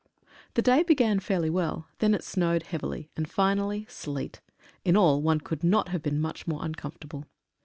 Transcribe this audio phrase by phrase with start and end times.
[0.55, 4.41] The day began fairly well, then it snowed very heavily, and finally sleet.
[4.83, 7.27] In all one could not have been much more uncomfortable.